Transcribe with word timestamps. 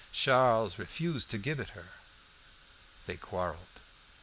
Charles 0.11 0.79
refused 0.79 1.29
to 1.29 1.37
give 1.37 1.59
it 1.59 1.69
her; 1.77 1.89
they 3.05 3.17
quarrelled. 3.17 3.81